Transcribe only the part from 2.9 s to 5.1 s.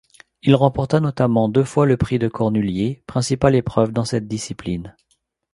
principale épreuve dans cette discipline.